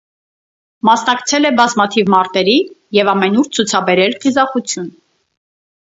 [0.89, 2.57] Մասնակցել է բազմաթիվ մարտերի
[3.01, 4.93] և ամենուր ցուցաբերել խիզախություն։